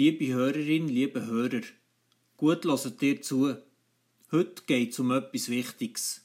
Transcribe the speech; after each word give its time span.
Liebe 0.00 0.32
Hörerin, 0.32 0.86
liebe 0.86 1.26
Hörer, 1.26 1.62
gut 2.36 2.64
hört 2.64 3.00
dir 3.00 3.20
zu. 3.20 3.56
Heute 4.30 4.62
geht 4.64 4.92
es 4.92 5.00
um 5.00 5.10
etwas 5.10 5.48
Wichtiges. 5.48 6.24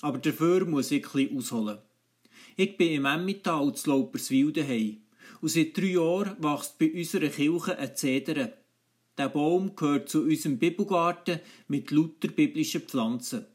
Aber 0.00 0.18
dafür 0.18 0.64
muss 0.64 0.90
ich 0.90 1.04
etwas 1.04 1.30
ausholen. 1.36 1.78
Ich 2.56 2.76
bin 2.76 2.90
im 2.94 3.04
Emmental 3.04 3.72
zu 3.76 3.90
Lauperswil 3.90 4.50
daheim. 4.52 5.02
Und 5.40 5.50
seit 5.50 5.76
drei 5.76 5.92
Jahren 5.92 6.42
wächst 6.42 6.80
bei 6.80 6.92
unserer 6.92 7.28
Kirche 7.28 7.78
ein 7.78 7.94
Zeder. 7.94 8.52
Der 9.16 9.28
Baum 9.28 9.76
gehört 9.76 10.08
zu 10.08 10.22
unserem 10.22 10.58
Bibelgarten 10.58 11.38
mit 11.68 11.92
lauter 11.92 12.26
biblischen 12.26 12.82
Pflanzen. 12.82 13.46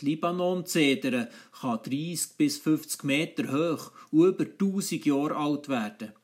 Die 0.00 0.06
Libanon-Zedere 0.06 1.28
kann 1.60 1.80
30 1.82 2.38
bis 2.38 2.56
50 2.56 3.04
Meter 3.04 3.52
hoch 3.52 3.92
und 4.10 4.26
über 4.26 4.44
1000 4.44 5.04
Jahre 5.04 5.36
alt 5.36 5.68
werden. 5.68 6.14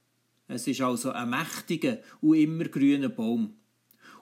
Es 0.51 0.67
ist 0.67 0.81
also 0.81 1.13
ein 1.13 1.31
mächtiger 1.31 1.99
und 2.21 2.35
immergrüner 2.37 3.09
Baum. 3.09 3.55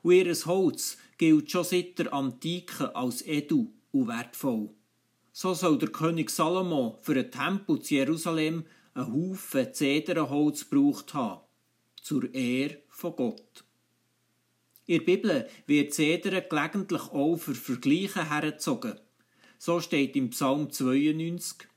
Und 0.02 0.12
ihr 0.12 0.34
Holz 0.44 0.98
gilt 1.16 1.50
schon 1.50 1.64
seit 1.64 1.98
der 1.98 2.12
Antike 2.12 2.94
als 2.94 3.22
edel 3.22 3.68
und 3.92 4.08
wertvoll. 4.08 4.70
So 5.32 5.54
soll 5.54 5.78
der 5.78 5.88
König 5.88 6.28
Salomo 6.30 6.98
für 7.02 7.18
ein 7.18 7.30
Tempel 7.30 7.80
zu 7.80 7.94
Jerusalem 7.94 8.64
einen 8.92 9.12
Haufen 9.12 9.72
Zederholz 9.72 10.68
gebraucht 10.68 11.14
haben. 11.14 11.40
Zur 12.02 12.32
Ehre 12.34 12.82
von 12.88 13.16
Gott. 13.16 13.64
In 14.86 14.98
der 14.98 15.04
Bibel 15.04 15.48
wird 15.66 15.94
Zedern 15.94 16.42
gelegentlich 16.48 17.02
auch 17.02 17.36
für 17.36 17.54
Vergleiche 17.54 18.28
hergezogen. 18.28 19.00
So 19.58 19.80
steht 19.80 20.14
im 20.14 20.30
Psalm 20.30 20.70
92, 20.70 21.68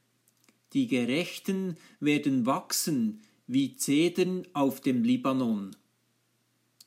Die 0.73 0.88
Gerechten 0.88 1.77
werden 1.99 2.45
wachsen 2.45 3.21
wie 3.48 3.76
Zedern 3.76 4.48
auf 4.54 4.81
dem 4.81 5.04
Libanon. 5.04 5.76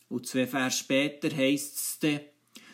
Und 0.09 0.27
zwei 0.27 0.47
Vers 0.47 0.79
später 0.79 1.35
heißt's 1.35 1.99
de, 1.99 2.21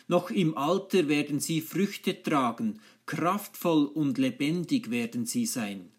noch 0.07 0.29
im 0.29 0.57
Alter 0.57 1.07
werden 1.07 1.39
sie 1.39 1.61
Früchte 1.61 2.21
tragen, 2.21 2.81
kraftvoll 3.05 3.85
und 3.85 4.17
lebendig 4.17 4.91
werden 4.91 5.25
sie 5.25 5.45
sein. 5.45 5.89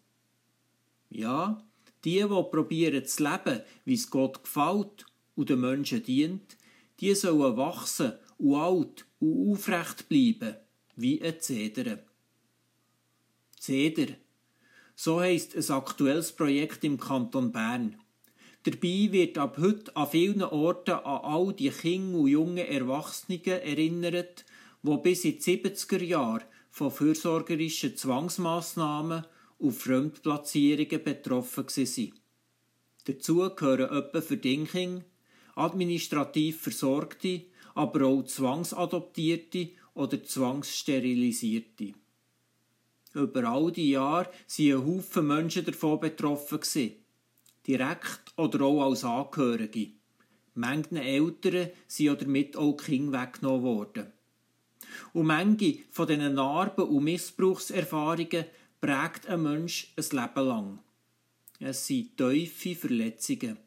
Ja, 1.09 1.63
die, 2.03 2.29
wo 2.29 2.43
probieren 2.43 3.05
zu 3.05 3.23
leben, 3.23 3.61
wie 3.85 3.93
es 3.93 4.09
Gott 4.09 4.43
gefällt 4.43 5.05
und 5.35 5.49
den 5.49 5.61
Menschen 5.61 6.03
dient, 6.03 6.57
die 6.99 7.15
sollen 7.15 7.57
wachsen 7.57 8.13
und 8.37 8.55
alt 8.55 9.05
und 9.19 9.51
aufrecht 9.51 10.09
bleiben, 10.09 10.57
wie 10.95 11.21
ein 11.21 11.39
Zeder. 11.39 12.03
Zeder, 13.59 14.07
so 14.95 15.19
heisst 15.19 15.55
ein 15.55 15.75
aktuelles 15.75 16.31
Projekt 16.31 16.83
im 16.83 16.99
Kanton 16.99 17.51
Bern. 17.51 17.95
Dabei 18.63 19.09
wird 19.11 19.37
ab 19.37 19.57
heute 19.59 19.95
an 19.95 20.07
vielen 20.07 20.41
Orten 20.41 20.91
an 20.91 21.21
all 21.23 21.53
die 21.53 21.69
Kinder 21.69 22.19
und 22.19 22.27
jungen 22.27 22.57
Erwachsenen 22.65 23.43
erinnert, 23.43 24.45
die 24.83 24.97
bis 24.97 25.25
in 25.25 25.39
die 25.39 25.41
70er 25.41 26.03
Jahre 26.03 26.45
von 26.69 26.91
fürsorgerischen 26.91 27.97
Zwangsmaßnahmen 27.97 29.25
und 29.59 29.71
Fremdplatzierungen 29.71 31.03
betroffen 31.03 31.65
waren. 31.67 32.13
Dazu 33.05 33.49
gehören 33.55 33.97
etwa 33.97 34.21
Verdinking, 34.21 35.03
administrativ 35.55 36.61
Versorgte, 36.61 37.43
aber 37.75 38.05
auch 38.05 38.23
Zwangsadoptierte 38.23 39.69
oder 39.93 40.23
Zwangssterilisierte. 40.23 41.93
Über 43.13 43.43
all 43.43 43.71
die 43.71 43.91
Jahre 43.91 44.29
waren 44.57 44.71
ein 44.71 44.87
Haufen 44.87 45.27
Menschen 45.27 45.65
davon 45.65 45.99
betroffen. 45.99 46.93
Direkt 47.67 48.33
oder 48.37 48.65
auch 48.65 48.89
als 48.89 49.03
Angehörige. 49.03 49.91
Mengen 50.55 50.97
Eltern 50.97 51.69
sind 51.87 52.05
ja 52.05 52.15
damit 52.15 52.57
auch 52.57 52.75
Kinder 52.75 53.21
weggenommen 53.21 53.63
worden. 53.63 54.13
Und 55.13 55.27
manche 55.27 55.79
von 55.91 56.07
diesen 56.07 56.33
Narben 56.33 56.85
und 56.85 57.03
Missbrauchserfahrungen 57.03 58.45
prägt 58.81 59.27
ein 59.27 59.43
Mensch 59.43 59.93
ein 59.95 60.05
Leben 60.11 60.47
lang. 60.47 60.79
Es 61.59 61.87
sind 61.87 62.17
tiefe 62.17 62.75
Verletzungen. 62.75 63.57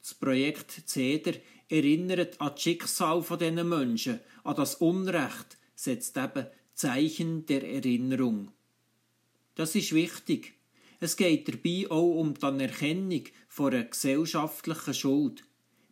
Das 0.00 0.14
Projekt 0.14 0.82
Zeder 0.86 1.32
erinnert 1.68 2.40
an 2.40 2.50
das 2.54 2.62
Schicksal 2.62 3.22
dieser 3.22 3.64
Menschen, 3.64 4.20
an 4.44 4.56
das 4.56 4.76
Unrecht, 4.76 5.56
setzt 5.74 6.16
eben 6.16 6.46
Zeichen 6.74 7.46
der 7.46 7.68
Erinnerung. 7.68 8.50
Das 9.54 9.74
ist 9.74 9.92
wichtig. 9.92 10.54
Es 11.00 11.16
geht 11.16 11.48
dabei 11.48 11.90
auch 11.90 12.20
um 12.20 12.34
die 12.34 12.42
Anerkennung 12.42 13.24
von 13.48 13.74
einer 13.74 13.84
gesellschaftlichen 13.84 14.94
Schuld. 14.94 15.44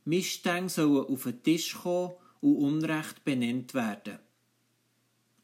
Missstände 0.04 0.70
sollen 0.70 1.06
auf 1.06 1.24
den 1.24 1.42
Tisch 1.42 1.74
kommen 1.74 2.14
und 2.40 2.56
Unrecht 2.56 3.24
benannt 3.24 3.74
werden. 3.74 4.18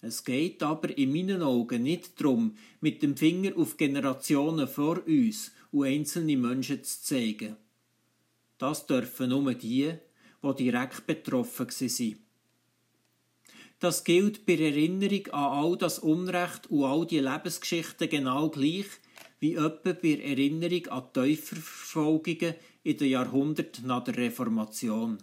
Es 0.00 0.24
geht 0.24 0.62
aber 0.62 0.96
in 0.96 1.12
meinen 1.12 1.42
Augen 1.42 1.82
nicht 1.82 2.20
darum, 2.20 2.56
mit 2.80 3.02
dem 3.02 3.16
Finger 3.16 3.56
auf 3.56 3.76
Generationen 3.76 4.68
vor 4.68 5.04
uns 5.06 5.52
und 5.72 5.86
einzelne 5.86 6.36
Menschen 6.36 6.84
zu 6.84 7.02
zeigen. 7.02 7.56
Das 8.58 8.86
dürfen 8.86 9.30
nur 9.30 9.52
die, 9.54 9.92
die 10.42 10.54
direkt 10.54 11.06
betroffen 11.06 11.68
sind. 11.70 12.18
Das 13.86 14.02
gilt 14.02 14.46
bei 14.46 14.56
Erinnerung 14.56 15.28
an 15.28 15.64
all 15.64 15.78
das 15.78 16.00
Unrecht 16.00 16.68
und 16.72 16.82
all 16.82 17.06
die 17.06 17.20
Lebensgeschichten 17.20 18.08
genau 18.08 18.50
gleich 18.50 18.88
wie 19.38 19.54
etwa 19.54 19.92
bei 19.92 20.20
Erinnerung 20.24 20.88
an 20.88 21.04
die 21.04 21.12
Täuferverfolgungen 21.12 22.56
in 22.82 22.96
den 22.96 23.10
Jahrhunderten 23.10 23.86
nach 23.86 24.02
der 24.02 24.16
Reformation. 24.16 25.18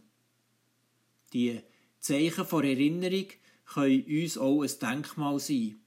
Die 1.33 1.59
Zeichen 1.99 2.45
von 2.45 2.63
Erinnerung 2.63 3.25
können 3.65 4.05
uns 4.07 4.37
auch 4.37 4.61
ein 4.63 4.71
Denkmal 4.81 5.41
sein. 5.41 5.81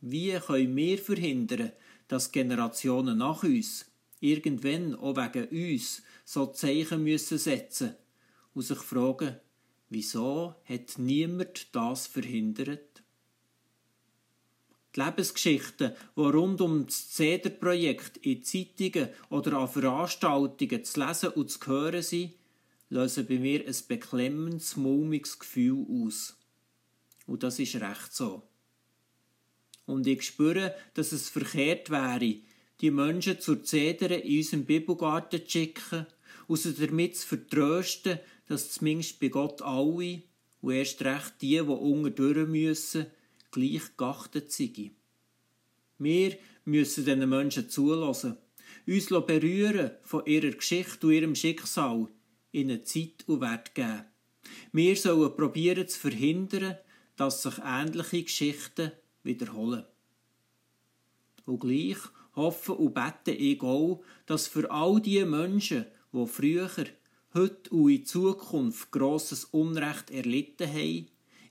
Wie 0.00 0.32
können 0.38 0.74
wir 0.74 0.96
verhindern, 0.96 1.72
dass 2.08 2.32
Generationen 2.32 3.18
nach 3.18 3.42
uns 3.42 3.84
irgendwann 4.20 4.94
auch 4.94 5.16
wegen 5.18 5.74
uns 5.74 6.02
so 6.24 6.46
Zeichen 6.46 7.04
müssen 7.04 7.36
setzen 7.36 7.94
und 8.54 8.62
sich 8.62 8.78
fragen, 8.78 9.36
wieso 9.90 10.54
hat 10.64 10.98
niemand 10.98 11.74
das 11.74 12.06
verhindert? 12.06 13.02
Die 14.96 15.00
Lebensgeschichten, 15.00 15.92
die 16.16 16.20
rund 16.20 16.60
um 16.60 16.86
das 16.86 17.10
Zederprojekt 17.10 18.16
in 18.18 18.42
Zeitungen 18.42 19.10
oder 19.28 19.58
an 19.58 19.68
Veranstaltungen 19.68 20.84
zu 20.84 21.00
lesen 21.00 21.28
und 21.30 21.50
zu 21.50 21.60
hören 21.66 22.02
sind, 22.02 22.34
lösen 22.88 23.26
bei 23.26 23.38
mir 23.38 23.66
ein 23.66 23.76
beklemmendes, 23.86 24.76
mulmiges 24.76 25.38
Gefühl 25.38 25.86
aus. 25.88 26.36
Und 27.26 27.44
das 27.44 27.60
ist 27.60 27.76
recht 27.76 28.12
so. 28.12 28.42
Und 29.86 30.06
ich 30.06 30.22
spüre, 30.22 30.74
dass 30.94 31.12
es 31.12 31.28
verkehrt 31.28 31.90
wäre, 31.90 32.36
die 32.80 32.90
Menschen 32.90 33.40
zur 33.40 33.62
Zedere 33.62 34.16
in 34.16 34.38
unserem 34.38 34.64
Bibelgarten 34.64 35.44
zu 35.44 35.50
schicken 35.50 36.06
und 36.50 36.56
sie 36.56 36.74
damit 36.74 37.16
zu 37.16 37.28
vertrösten, 37.28 38.18
dass 38.48 38.72
zumindest 38.72 39.20
bei 39.20 39.28
Gott 39.28 39.62
alle, 39.62 40.22
und 40.60 40.72
erst 40.72 41.00
recht 41.04 41.34
die, 41.40 41.58
die 41.58 41.60
unten 41.60 42.50
müssen, 42.50 43.06
gleich 43.52 43.96
geachtet 43.96 44.50
sind. 44.50 44.90
Wir 45.98 46.36
müssen 46.64 47.04
diesen 47.04 47.28
Menschen 47.28 47.70
zulassen, 47.70 48.36
uns 48.84 49.06
berühren 49.06 49.92
von 50.02 50.26
ihrer 50.26 50.50
Geschichte 50.50 51.06
und 51.06 51.12
ihrem 51.12 51.34
Schicksal, 51.36 52.08
ihnen 52.50 52.84
Zeit 52.84 53.22
und 53.28 53.42
Wert 53.42 53.72
geben. 53.76 54.06
Wir 54.72 54.96
sollen 54.96 55.36
probieren 55.36 55.86
zu 55.86 56.00
verhindern, 56.00 56.78
dass 57.14 57.44
sich 57.44 57.58
ähnliche 57.64 58.24
Geschichten 58.24 58.90
wiederholen. 59.22 59.84
Und 61.46 61.60
gleich 61.60 61.98
hoffen 62.34 62.74
und 62.74 62.94
beten 62.94 63.40
ich 63.40 63.62
auch, 63.62 64.02
dass 64.26 64.48
für 64.48 64.68
all 64.68 65.00
die 65.00 65.24
Menschen, 65.24 65.86
die 66.12 66.26
früher, 66.26 66.70
heute 67.34 67.70
und 67.70 67.90
in 67.90 68.04
Zukunft 68.04 68.90
grosses 68.90 69.44
Unrecht 69.44 70.10
erlitten 70.10 70.68
haben, 70.68 71.06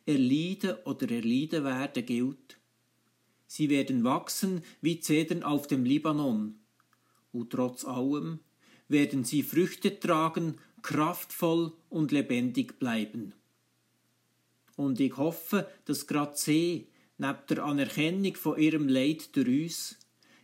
erleiden 0.05 0.75
oder 0.85 1.09
erleiden 1.09 1.63
werden 1.63 2.05
gilt. 2.05 2.57
Sie 3.47 3.69
werden 3.69 4.03
wachsen 4.03 4.63
wie 4.81 4.99
Zedern 4.99 5.43
auf 5.43 5.67
dem 5.67 5.85
Libanon. 5.85 6.59
Und 7.31 7.51
trotz 7.51 7.85
allem 7.85 8.39
werden 8.87 9.23
sie 9.23 9.43
Früchte 9.43 9.99
tragen, 9.99 10.55
kraftvoll 10.81 11.73
und 11.89 12.11
lebendig 12.11 12.79
bleiben. 12.79 13.33
Und 14.75 14.99
ich 14.99 15.17
hoffe, 15.17 15.67
dass 15.85 16.07
gerade 16.07 16.35
sie, 16.35 16.87
neben 17.17 17.39
der 17.49 17.63
Anerkennung 17.63 18.35
von 18.35 18.57
ihrem 18.57 18.87
Leid 18.87 19.35
durch 19.35 19.47
uns, 19.47 19.99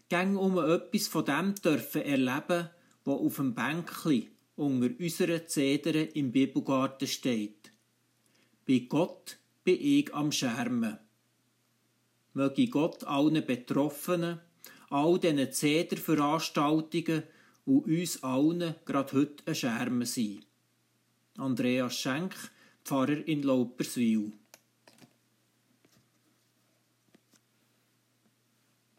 gäng 0.10 0.36
um 0.36 0.58
etwas 0.58 1.08
von 1.08 1.26
dem 1.26 1.56
dürfen 1.56 2.02
erleben, 2.02 2.70
wo 3.06 3.14
auf 3.14 3.38
dem 3.38 3.54
Bänkli 3.54 4.30
unter 4.56 4.90
unserer 5.00 5.46
Zedere 5.48 6.02
im 6.02 6.32
Bibelgarten 6.32 7.08
steht. 7.08 7.72
Bei 8.68 8.80
Gott 8.80 9.38
bin 9.64 9.78
ich 9.80 10.14
am 10.14 10.32
Schermen. 10.32 10.98
Möge 12.34 12.68
Gott 12.68 13.04
allen 13.06 13.46
Betroffenen, 13.46 14.40
all 14.90 15.20
diesen 15.20 15.52
Zederveranstaltungen 15.52 17.24
und 17.66 17.86
uns 17.86 18.24
allen 18.24 18.76
gerade 18.86 19.14
heute 19.14 19.44
ein 19.46 19.56
Schermen 19.56 20.06
sein. 20.06 20.44
Andreas 21.38 21.98
Schenk, 21.98 22.34
Pfarrer 22.84 23.28
in 23.28 23.44
Lauperswil. 23.44 24.32